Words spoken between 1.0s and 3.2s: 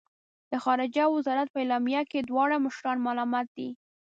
وزارت په اعلامیه کې دواړه مشران